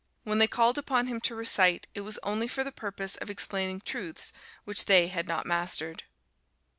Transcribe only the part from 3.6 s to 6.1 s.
truths which they had not mastered.